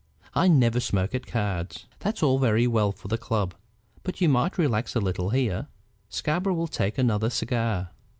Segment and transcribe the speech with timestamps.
[0.33, 3.53] "I never smoke at cards." "That's all very well for the club,
[4.01, 5.67] but you might relax a little here.
[6.09, 7.91] Scarborough will take another cigar."